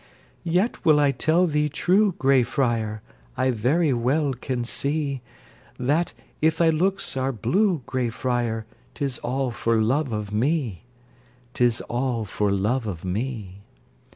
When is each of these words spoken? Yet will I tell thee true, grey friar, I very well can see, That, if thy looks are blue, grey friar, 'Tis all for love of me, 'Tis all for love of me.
Yet 0.49 0.83
will 0.83 0.99
I 0.99 1.11
tell 1.11 1.45
thee 1.45 1.69
true, 1.69 2.15
grey 2.17 2.41
friar, 2.41 3.03
I 3.37 3.51
very 3.51 3.93
well 3.93 4.33
can 4.33 4.63
see, 4.63 5.21
That, 5.77 6.15
if 6.41 6.57
thy 6.57 6.71
looks 6.71 7.15
are 7.15 7.31
blue, 7.31 7.83
grey 7.85 8.09
friar, 8.09 8.65
'Tis 8.95 9.19
all 9.19 9.51
for 9.51 9.79
love 9.79 10.11
of 10.11 10.31
me, 10.33 10.85
'Tis 11.53 11.81
all 11.81 12.25
for 12.25 12.51
love 12.51 12.87
of 12.87 13.05
me. 13.05 13.61